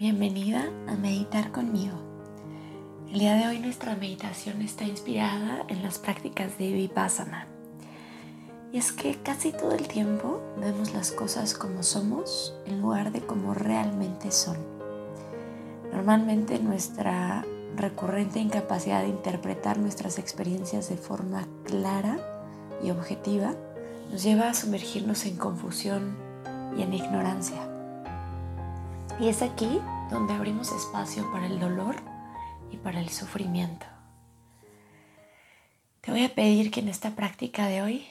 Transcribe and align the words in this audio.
Bienvenida 0.00 0.70
a 0.86 0.94
meditar 0.94 1.50
conmigo. 1.50 1.96
El 3.10 3.18
día 3.18 3.34
de 3.34 3.48
hoy 3.48 3.58
nuestra 3.58 3.96
meditación 3.96 4.62
está 4.62 4.84
inspirada 4.84 5.64
en 5.66 5.82
las 5.82 5.98
prácticas 5.98 6.56
de 6.56 6.72
Vipassana. 6.72 7.48
Y 8.72 8.78
es 8.78 8.92
que 8.92 9.16
casi 9.16 9.50
todo 9.50 9.72
el 9.72 9.88
tiempo 9.88 10.40
vemos 10.56 10.94
las 10.94 11.10
cosas 11.10 11.52
como 11.52 11.82
somos 11.82 12.54
en 12.66 12.80
lugar 12.80 13.10
de 13.10 13.22
como 13.22 13.54
realmente 13.54 14.30
son. 14.30 14.58
Normalmente 15.92 16.60
nuestra 16.60 17.44
recurrente 17.74 18.38
incapacidad 18.38 19.02
de 19.02 19.08
interpretar 19.08 19.78
nuestras 19.78 20.20
experiencias 20.20 20.88
de 20.88 20.96
forma 20.96 21.48
clara 21.64 22.20
y 22.84 22.92
objetiva 22.92 23.56
nos 24.12 24.22
lleva 24.22 24.48
a 24.48 24.54
sumergirnos 24.54 25.26
en 25.26 25.34
confusión 25.34 26.16
y 26.76 26.82
en 26.82 26.94
ignorancia. 26.94 27.77
Y 29.20 29.28
es 29.28 29.42
aquí 29.42 29.80
donde 30.10 30.32
abrimos 30.32 30.70
espacio 30.70 31.30
para 31.32 31.46
el 31.46 31.58
dolor 31.58 31.96
y 32.70 32.76
para 32.76 33.00
el 33.00 33.08
sufrimiento. 33.08 33.84
Te 36.02 36.12
voy 36.12 36.24
a 36.24 36.32
pedir 36.32 36.70
que 36.70 36.78
en 36.80 36.88
esta 36.88 37.16
práctica 37.16 37.66
de 37.66 37.82
hoy 37.82 38.08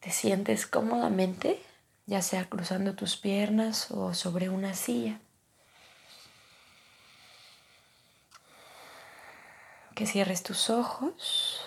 te 0.00 0.10
sientes 0.10 0.66
cómodamente, 0.66 1.62
ya 2.06 2.20
sea 2.20 2.48
cruzando 2.48 2.94
tus 2.94 3.16
piernas 3.16 3.92
o 3.92 4.12
sobre 4.12 4.48
una 4.48 4.74
silla. 4.74 5.20
Que 9.94 10.04
cierres 10.06 10.42
tus 10.42 10.68
ojos. 10.68 11.61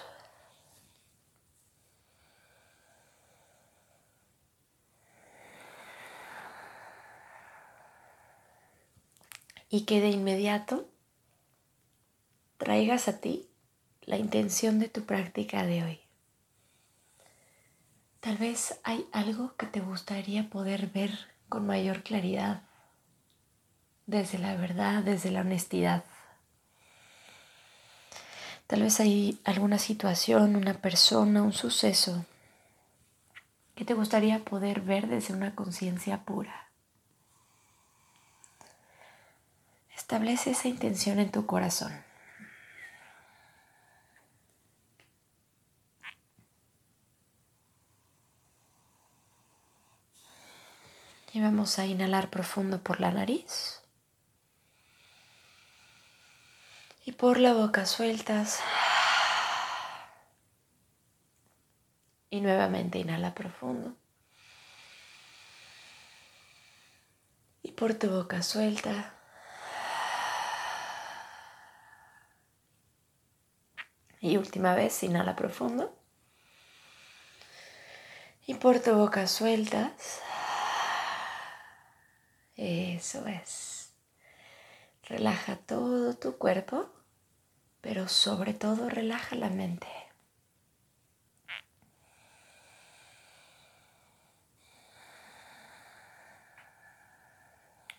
Y 9.75 9.81
que 9.81 9.99
de 9.99 10.07
inmediato 10.07 10.87
traigas 12.57 13.09
a 13.09 13.19
ti 13.19 13.49
la 14.03 14.15
intención 14.15 14.79
de 14.79 14.87
tu 14.87 15.03
práctica 15.03 15.65
de 15.65 15.83
hoy. 15.83 15.99
Tal 18.21 18.37
vez 18.37 18.79
hay 18.83 19.05
algo 19.11 19.53
que 19.57 19.65
te 19.65 19.81
gustaría 19.81 20.49
poder 20.49 20.87
ver 20.87 21.11
con 21.49 21.67
mayor 21.67 22.03
claridad, 22.03 22.61
desde 24.05 24.39
la 24.39 24.55
verdad, 24.55 25.03
desde 25.03 25.29
la 25.29 25.41
honestidad. 25.41 26.05
Tal 28.67 28.81
vez 28.81 29.01
hay 29.01 29.41
alguna 29.43 29.77
situación, 29.77 30.55
una 30.55 30.75
persona, 30.75 31.43
un 31.43 31.51
suceso 31.51 32.25
que 33.75 33.83
te 33.83 33.93
gustaría 33.93 34.39
poder 34.39 34.79
ver 34.79 35.07
desde 35.07 35.33
una 35.33 35.53
conciencia 35.53 36.23
pura. 36.23 36.64
Establece 39.97 40.51
esa 40.51 40.67
intención 40.67 41.19
en 41.19 41.31
tu 41.31 41.45
corazón. 41.45 42.05
Y 51.35 51.41
vamos 51.41 51.79
a 51.79 51.85
inhalar 51.85 52.29
profundo 52.29 52.81
por 52.81 53.01
la 53.01 53.11
nariz. 53.11 53.81
Y 57.03 57.11
por 57.11 57.39
la 57.39 57.53
boca 57.53 57.85
sueltas. 57.85 58.61
Y 62.29 62.39
nuevamente 62.39 62.99
inhala 62.99 63.35
profundo. 63.35 63.97
Y 67.63 67.71
por 67.73 67.95
tu 67.95 68.09
boca 68.09 68.41
suelta. 68.41 69.14
Y 74.25 74.37
última 74.37 74.73
vez, 74.73 75.03
inhala 75.03 75.35
profundo. 75.35 75.95
Y 78.47 78.55
por 78.55 78.79
tu 78.79 78.95
boca 78.95 79.27
sueltas. 79.27 80.19
Eso 82.55 83.27
es. 83.27 83.93
Relaja 85.03 85.57
todo 85.57 86.15
tu 86.15 86.39
cuerpo, 86.39 86.89
pero 87.81 88.07
sobre 88.07 88.55
todo 88.55 88.89
relaja 88.89 89.35
la 89.35 89.51
mente. 89.51 89.85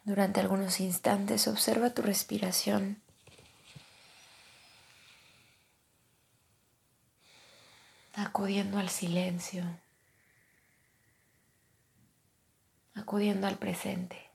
Durante 0.03 0.41
algunos 0.41 0.81
instantes 0.81 1.47
observa 1.47 1.91
tu 1.91 2.03
respiración. 2.03 3.06
Acudiendo 8.16 8.78
al 8.78 8.88
silencio, 8.88 9.62
acudiendo 12.94 13.47
al 13.47 13.59
presente. 13.59 14.25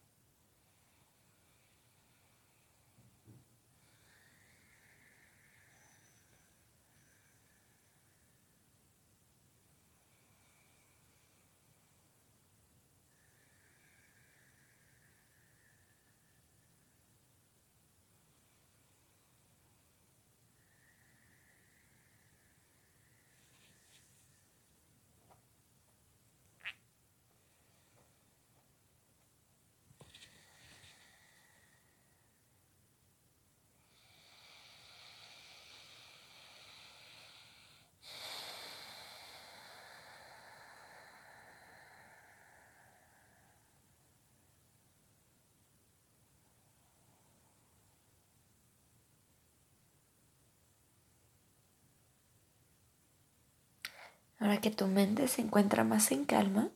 Ahora 54.41 54.59
que 54.59 54.71
tu 54.71 54.87
mente 54.87 55.27
se 55.27 55.43
encuentra 55.43 55.83
más 55.83 56.11
en 56.11 56.25
calma, 56.25 56.69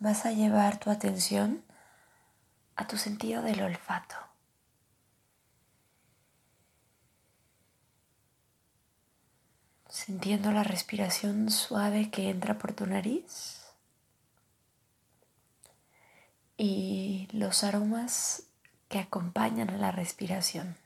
vas 0.00 0.26
a 0.26 0.32
llevar 0.32 0.80
tu 0.80 0.90
atención 0.90 1.62
a 2.74 2.88
tu 2.88 2.96
sentido 2.96 3.40
del 3.40 3.62
olfato. 3.62 4.16
Sintiendo 9.88 10.50
la 10.50 10.64
respiración 10.64 11.48
suave 11.48 12.10
que 12.10 12.30
entra 12.30 12.58
por 12.58 12.72
tu 12.72 12.84
nariz 12.86 13.62
y 16.56 17.28
los 17.30 17.62
aromas 17.62 18.42
que 18.88 18.98
acompañan 18.98 19.70
a 19.70 19.78
la 19.78 19.92
respiración. 19.92 20.81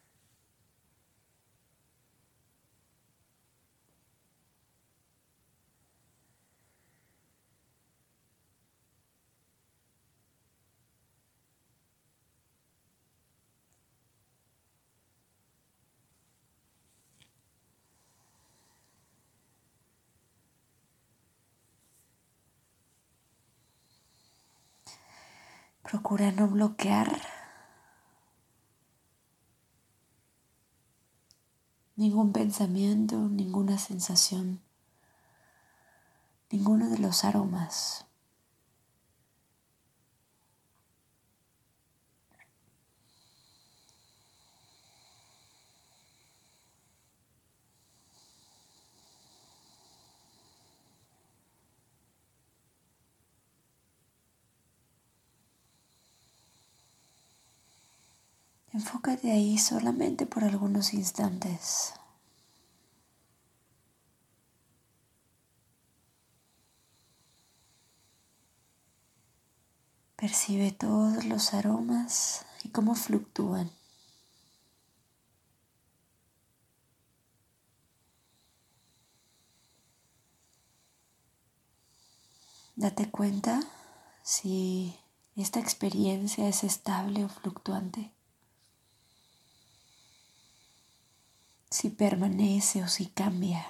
Procura 25.88 26.32
no 26.32 26.48
bloquear 26.48 27.22
ningún 31.94 32.32
pensamiento, 32.32 33.16
ninguna 33.28 33.78
sensación, 33.78 34.60
ninguno 36.50 36.90
de 36.90 36.98
los 36.98 37.22
aromas. 37.22 38.04
Enfócate 58.76 59.32
ahí 59.32 59.56
solamente 59.56 60.26
por 60.26 60.44
algunos 60.44 60.92
instantes. 60.92 61.94
Percibe 70.14 70.72
todos 70.72 71.24
los 71.24 71.54
aromas 71.54 72.44
y 72.64 72.68
cómo 72.68 72.94
fluctúan. 72.94 73.70
Date 82.74 83.10
cuenta 83.10 83.62
si 84.22 84.94
esta 85.34 85.60
experiencia 85.60 86.46
es 86.46 86.62
estable 86.62 87.24
o 87.24 87.30
fluctuante. 87.30 88.15
Si 91.78 91.90
permanece 91.90 92.82
o 92.82 92.88
si 92.88 93.04
cambia. 93.04 93.62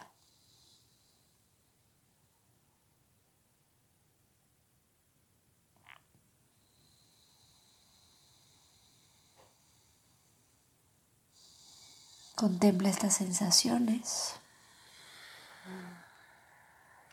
Contempla 12.36 12.90
estas 12.90 13.14
sensaciones 13.16 14.36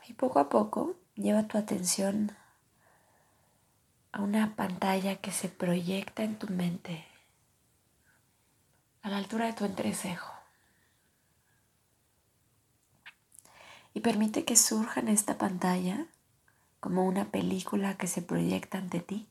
y 0.07 0.13
poco 0.13 0.37
a 0.37 0.47
poco 0.49 0.95
lleva 1.15 1.47
tu 1.47 1.57
atención 1.57 2.37
a 4.11 4.21
una 4.21 4.55
pantalla 4.55 5.15
que 5.15 5.31
se 5.31 5.49
proyecta 5.49 6.21
en 6.21 6.37
tu 6.37 6.49
mente 6.49 7.03
a 9.01 9.09
la 9.09 9.17
altura 9.17 9.47
de 9.47 9.53
tu 9.53 9.65
entrecejo. 9.65 10.32
Y 13.93 14.01
permite 14.01 14.45
que 14.45 14.55
surja 14.55 14.99
en 14.99 15.07
esta 15.07 15.37
pantalla 15.37 16.07
como 16.79 17.05
una 17.05 17.31
película 17.31 17.95
que 17.97 18.07
se 18.07 18.21
proyecta 18.21 18.77
ante 18.77 18.99
ti. 18.99 19.29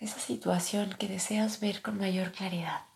Esa 0.00 0.20
situación 0.20 0.94
que 0.98 1.08
deseas 1.08 1.60
ver 1.60 1.82
con 1.82 1.98
mayor 1.98 2.32
claridad. 2.32 2.86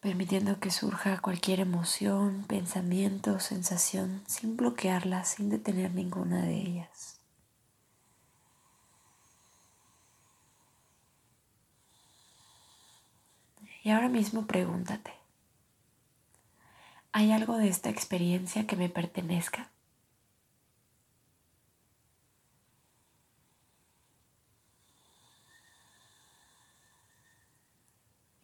permitiendo 0.00 0.60
que 0.60 0.70
surja 0.70 1.20
cualquier 1.20 1.60
emoción, 1.60 2.44
pensamiento, 2.46 3.40
sensación, 3.40 4.22
sin 4.26 4.56
bloquearla, 4.56 5.24
sin 5.24 5.50
detener 5.50 5.92
ninguna 5.92 6.42
de 6.42 6.54
ellas. 6.54 7.17
Y 13.88 13.90
ahora 13.90 14.10
mismo 14.10 14.46
pregúntate, 14.46 15.14
¿hay 17.10 17.32
algo 17.32 17.56
de 17.56 17.68
esta 17.68 17.88
experiencia 17.88 18.66
que 18.66 18.76
me 18.76 18.90
pertenezca? 18.90 19.70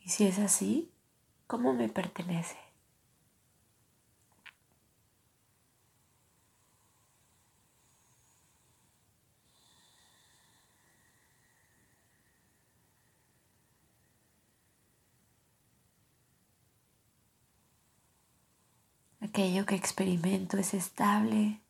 Y 0.01 0.09
si 0.09 0.27
es 0.27 0.39
así, 0.39 0.91
cómo 1.47 1.75
me 1.75 1.91
pertenece. 1.91 2.57
Aquello 19.35 19.67
que 19.67 19.75
experimento 19.75 20.59
es 20.59 20.75
estable 20.75 21.61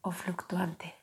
o 0.00 0.12
fluctuante. 0.12 0.94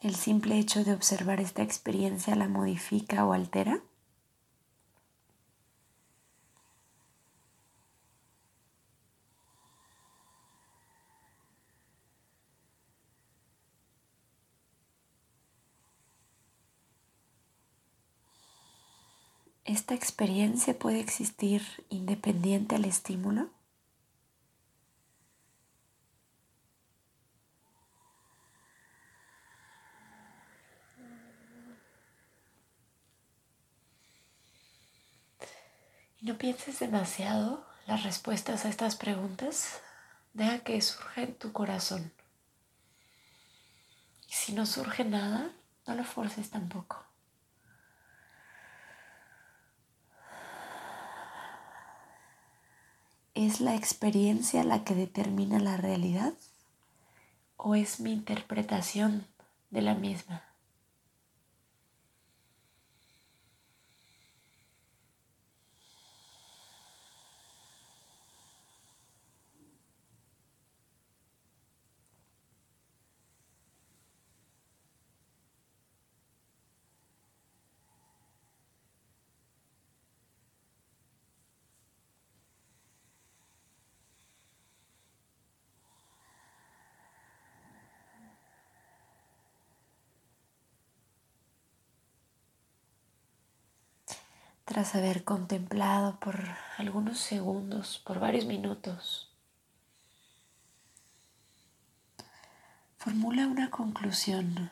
¿El 0.00 0.14
simple 0.14 0.58
hecho 0.58 0.82
de 0.82 0.94
observar 0.94 1.40
esta 1.40 1.60
experiencia 1.60 2.34
la 2.34 2.48
modifica 2.48 3.26
o 3.26 3.34
altera? 3.34 3.82
¿Esta 19.70 19.94
experiencia 19.94 20.76
puede 20.76 20.98
existir 20.98 21.62
independiente 21.90 22.74
al 22.74 22.84
estímulo? 22.84 23.50
Y 36.20 36.26
no 36.26 36.36
pienses 36.36 36.80
demasiado 36.80 37.64
las 37.86 38.02
respuestas 38.02 38.64
a 38.64 38.68
estas 38.70 38.96
preguntas. 38.96 39.80
Deja 40.34 40.64
que 40.64 40.82
surja 40.82 41.22
en 41.22 41.36
tu 41.36 41.52
corazón. 41.52 42.12
Y 44.28 44.32
si 44.32 44.52
no 44.52 44.66
surge 44.66 45.04
nada, 45.04 45.52
no 45.86 45.94
lo 45.94 46.02
forces 46.02 46.50
tampoco. 46.50 47.09
¿Es 53.40 53.62
la 53.62 53.74
experiencia 53.74 54.64
la 54.64 54.84
que 54.84 54.94
determina 54.94 55.58
la 55.58 55.78
realidad 55.78 56.34
o 57.56 57.74
es 57.74 57.98
mi 57.98 58.12
interpretación 58.12 59.26
de 59.70 59.80
la 59.80 59.94
misma? 59.94 60.49
Tras 94.70 94.94
haber 94.94 95.24
contemplado 95.24 96.20
por 96.20 96.44
algunos 96.78 97.18
segundos, 97.18 98.00
por 98.06 98.20
varios 98.20 98.44
minutos, 98.44 99.34
formula 102.96 103.48
una 103.48 103.68
conclusión 103.72 104.70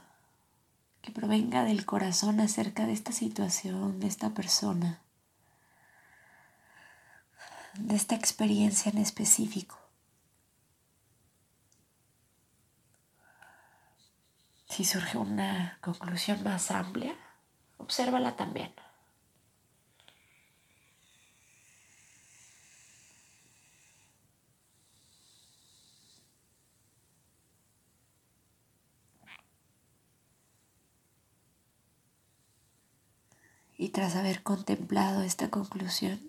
que 1.03 1.11
provenga 1.11 1.65
del 1.65 1.85
corazón 1.85 2.39
acerca 2.39 2.87
de 2.87 2.93
esta 2.93 3.11
situación, 3.11 3.99
de 3.99 4.07
esta 4.07 4.31
persona, 4.35 5.03
de 7.75 7.97
esta 7.97 8.15
experiencia 8.15 8.93
en 8.93 8.99
específico. 8.99 9.81
Si 14.69 14.85
surge 14.85 15.19
una 15.19 15.77
conclusión 15.81 16.45
más 16.45 16.71
amplia, 16.71 17.17
obsérvala 17.79 18.37
también. 18.37 18.73
Tras 33.99 34.15
haber 34.15 34.45
contemplado 34.45 35.23
esta 35.23 35.51
conclusión, 35.51 36.21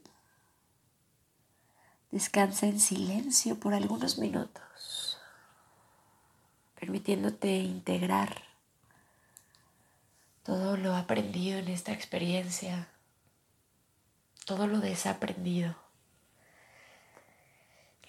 descansa 2.09 2.65
en 2.65 2.79
silencio 2.79 3.59
por 3.59 3.75
algunos 3.75 4.17
minutos, 4.17 5.19
permitiéndote 6.79 7.57
integrar 7.57 8.41
todo 10.41 10.77
lo 10.77 10.95
aprendido 10.95 11.59
en 11.59 11.67
esta 11.67 11.91
experiencia, 11.91 12.87
todo 14.45 14.65
lo 14.65 14.79
desaprendido, 14.79 15.75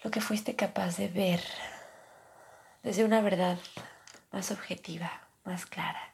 lo 0.03 0.09
que 0.09 0.21
fuiste 0.21 0.55
capaz 0.55 0.97
de 0.97 1.07
ver 1.07 1.43
desde 2.81 3.05
una 3.05 3.21
verdad 3.21 3.59
más 4.31 4.49
objetiva, 4.49 5.27
más 5.43 5.67
clara. 5.67 6.10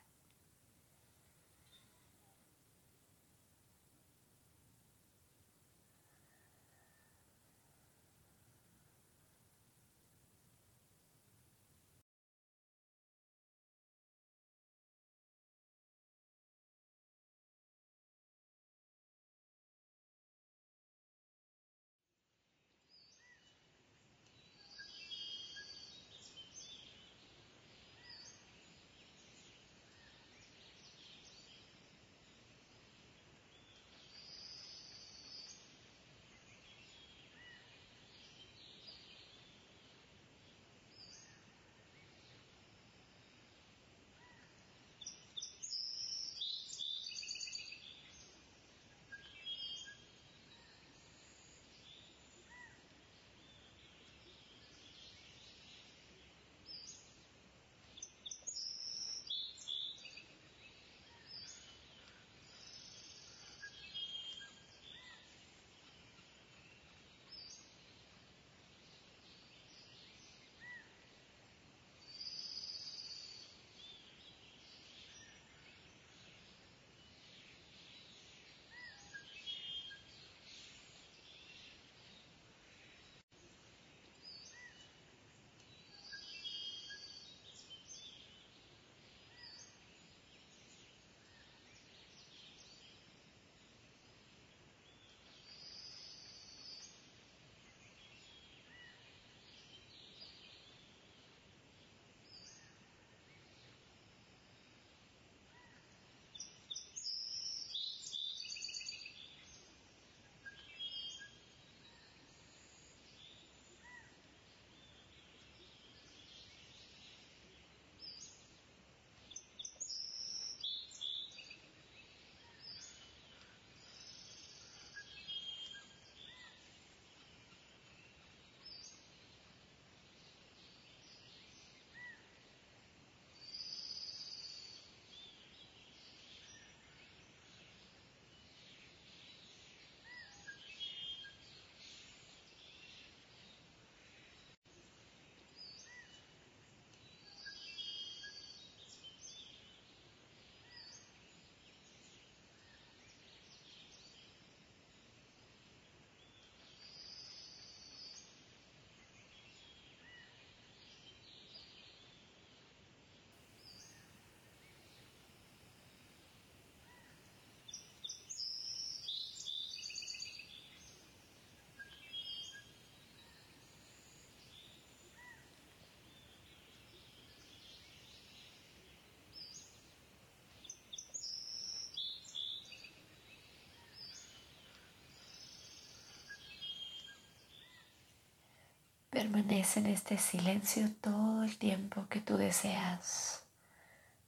Permanece 189.18 189.80
en 189.80 189.88
este 189.88 190.20
silencio 190.20 190.90
todo 191.02 191.42
el 191.42 191.58
tiempo 191.58 192.06
que 192.08 192.22
tú 192.22 192.38
deseas, 192.38 193.42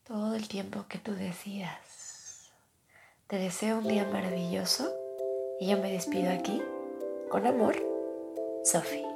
todo 0.04 0.34
el 0.34 0.48
tiempo 0.48 0.88
que 0.90 0.98
tú 0.98 1.14
decidas. 1.14 2.50
Te 3.28 3.38
deseo 3.38 3.78
un 3.78 3.88
día 3.88 4.10
maravilloso 4.12 4.92
y 5.60 5.68
yo 5.68 5.78
me 5.78 5.92
despido 5.92 6.32
aquí 6.32 6.60
con 7.30 7.46
amor, 7.46 7.76
Sophie. 8.64 9.09